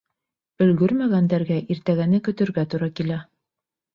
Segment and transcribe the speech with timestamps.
[0.63, 3.21] Өлгөрмәгәндәргә иртәгәне көтөргә тура килә.